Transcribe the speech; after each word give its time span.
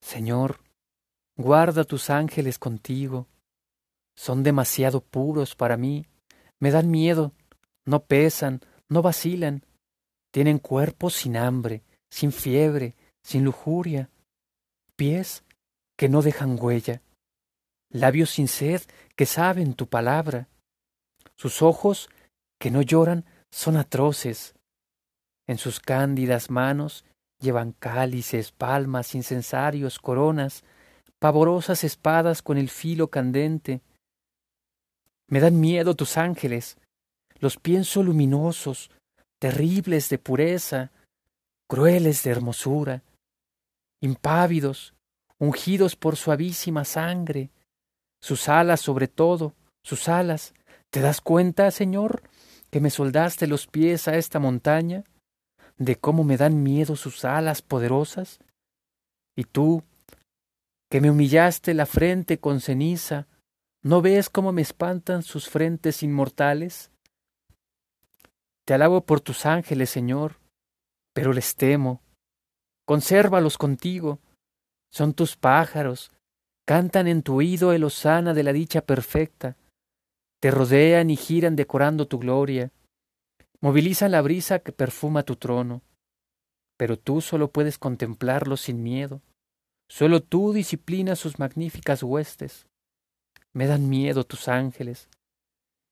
Señor, 0.00 0.60
guarda 1.36 1.84
tus 1.84 2.10
ángeles 2.10 2.58
contigo. 2.58 3.28
Son 4.16 4.42
demasiado 4.42 5.00
puros 5.00 5.54
para 5.54 5.76
mí, 5.76 6.06
me 6.58 6.70
dan 6.70 6.90
miedo, 6.90 7.32
no 7.86 8.04
pesan, 8.04 8.60
no 8.88 9.02
vacilan, 9.02 9.64
tienen 10.30 10.58
cuerpos 10.58 11.14
sin 11.14 11.36
hambre, 11.36 11.82
sin 12.10 12.32
fiebre, 12.32 12.96
sin 13.22 13.44
lujuria, 13.44 14.10
pies 14.96 15.44
que 15.96 16.08
no 16.08 16.22
dejan 16.22 16.58
huella, 16.60 17.02
labios 17.90 18.30
sin 18.30 18.48
sed 18.48 18.82
que 19.16 19.26
saben 19.26 19.74
tu 19.74 19.86
palabra, 19.88 20.48
sus 21.36 21.62
ojos 21.62 22.10
que 22.58 22.70
no 22.70 22.82
lloran 22.82 23.24
son 23.50 23.76
atroces, 23.76 24.54
en 25.46 25.58
sus 25.58 25.80
cándidas 25.80 26.50
manos 26.50 27.04
llevan 27.40 27.72
cálices, 27.72 28.52
palmas, 28.52 29.14
incensarios, 29.14 29.98
coronas, 29.98 30.64
pavorosas 31.18 31.84
espadas 31.84 32.42
con 32.42 32.58
el 32.58 32.68
filo 32.68 33.08
candente. 33.08 33.80
Me 35.28 35.40
dan 35.40 35.60
miedo 35.60 35.94
tus 35.94 36.16
ángeles, 36.16 36.76
los 37.38 37.56
pienso 37.56 38.02
luminosos, 38.02 38.90
terribles 39.38 40.08
de 40.08 40.18
pureza, 40.18 40.90
crueles 41.68 42.22
de 42.22 42.30
hermosura, 42.30 43.02
impávidos, 44.00 44.94
ungidos 45.38 45.96
por 45.96 46.16
suavísima 46.16 46.84
sangre, 46.84 47.50
sus 48.20 48.48
alas 48.48 48.80
sobre 48.80 49.08
todo, 49.08 49.54
sus 49.82 50.08
alas. 50.08 50.52
¿Te 50.90 51.00
das 51.00 51.20
cuenta, 51.20 51.70
Señor, 51.70 52.22
que 52.70 52.80
me 52.80 52.90
soldaste 52.90 53.46
los 53.46 53.66
pies 53.66 54.08
a 54.08 54.16
esta 54.16 54.38
montaña? 54.38 55.04
De 55.80 55.96
cómo 55.96 56.24
me 56.24 56.36
dan 56.36 56.62
miedo 56.62 56.94
sus 56.94 57.24
alas 57.24 57.62
poderosas? 57.62 58.38
Y 59.34 59.44
tú, 59.44 59.82
que 60.90 61.00
me 61.00 61.10
humillaste 61.10 61.72
la 61.72 61.86
frente 61.86 62.38
con 62.38 62.60
ceniza, 62.60 63.26
¿no 63.82 64.02
ves 64.02 64.28
cómo 64.28 64.52
me 64.52 64.60
espantan 64.60 65.22
sus 65.22 65.48
frentes 65.48 66.02
inmortales? 66.02 66.90
Te 68.66 68.74
alabo 68.74 69.06
por 69.06 69.22
tus 69.22 69.46
ángeles, 69.46 69.88
Señor, 69.88 70.38
pero 71.14 71.32
les 71.32 71.56
temo. 71.56 72.02
Consérvalos 72.84 73.56
contigo, 73.56 74.18
son 74.92 75.14
tus 75.14 75.36
pájaros, 75.36 76.12
cantan 76.66 77.08
en 77.08 77.22
tu 77.22 77.36
oído 77.36 77.72
el 77.72 77.84
osana 77.84 78.34
de 78.34 78.42
la 78.42 78.52
dicha 78.52 78.82
perfecta, 78.82 79.56
te 80.40 80.50
rodean 80.50 81.08
y 81.08 81.16
giran 81.16 81.56
decorando 81.56 82.06
tu 82.06 82.18
gloria 82.18 82.70
movilizan 83.60 84.10
la 84.10 84.22
brisa 84.22 84.60
que 84.60 84.72
perfuma 84.72 85.22
tu 85.22 85.36
trono, 85.36 85.82
pero 86.76 86.98
tú 86.98 87.20
solo 87.20 87.50
puedes 87.50 87.78
contemplarlos 87.78 88.62
sin 88.62 88.82
miedo, 88.82 89.20
solo 89.88 90.22
tú 90.22 90.52
disciplinas 90.52 91.18
sus 91.18 91.38
magníficas 91.38 92.02
huestes. 92.02 92.66
Me 93.52 93.66
dan 93.66 93.88
miedo 93.88 94.24
tus 94.24 94.48
ángeles. 94.48 95.08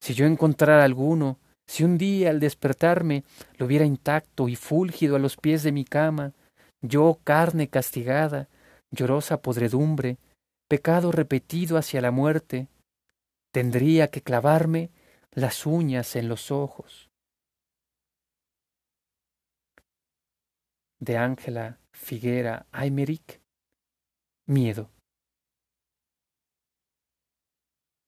Si 0.01 0.15
yo 0.15 0.25
encontrara 0.27 0.85
alguno, 0.85 1.39
si 1.67 1.85
un 1.85 1.99
día 1.99 2.31
al 2.31 2.41
despertarme 2.41 3.25
lo 3.59 3.67
viera 3.67 3.85
intacto 3.85 4.49
y 4.49 4.57
fúlgido 4.57 5.17
a 5.17 5.19
los 5.19 5.37
pies 5.37 5.63
de 5.63 5.73
mi 5.73 5.85
cama, 5.85 6.33
yo 6.81 7.19
carne 7.25 7.69
castigada, 7.69 8.49
llorosa 8.91 9.43
podredumbre, 9.43 10.17
pecado 10.69 11.13
repetido 11.13 11.77
hacia 11.77 12.01
la 12.01 12.11
muerte, 12.11 12.69
tendría 13.53 14.09
que 14.09 14.23
clavarme 14.23 14.91
las 15.33 15.67
uñas 15.67 16.17
en 16.17 16.29
los 16.29 16.51
ojos. 16.51 17.08
De 21.01 21.17
Ángela 21.17 21.79
Figuera 21.93 22.67
Aymeric, 22.73 23.41
Miedo. 24.47 24.91